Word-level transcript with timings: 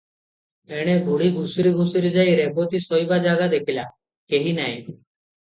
ଏଣେ 0.77 0.95
ବୁଢ଼ୀ 1.09 1.27
ଘୁଷୁରି 1.35 1.73
ଘୁଷୁରି 1.83 2.11
ଯାଇ 2.15 2.33
ରେବତୀ 2.41 2.81
ଶୋଇବା 2.87 3.21
ଜାଗା 3.27 3.51
ଦେଖିଲା, 3.53 3.87
କେହି 4.35 4.57
ନାହିଁ। 4.63 4.81